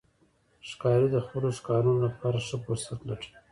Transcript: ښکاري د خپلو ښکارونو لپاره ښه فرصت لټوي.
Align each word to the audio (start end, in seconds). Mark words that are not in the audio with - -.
ښکاري 0.69 1.07
د 1.11 1.17
خپلو 1.25 1.49
ښکارونو 1.57 1.99
لپاره 2.05 2.37
ښه 2.47 2.57
فرصت 2.65 2.99
لټوي. 3.09 3.35